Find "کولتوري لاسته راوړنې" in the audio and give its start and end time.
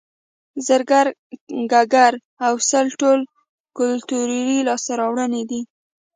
3.77-5.43